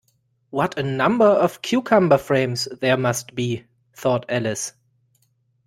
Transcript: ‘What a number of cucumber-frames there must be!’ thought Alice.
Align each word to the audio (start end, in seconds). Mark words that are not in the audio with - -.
‘What 0.49 0.79
a 0.79 0.81
number 0.81 1.27
of 1.27 1.61
cucumber-frames 1.61 2.69
there 2.79 2.97
must 2.97 3.35
be!’ 3.35 3.65
thought 3.95 4.25
Alice. 4.29 4.73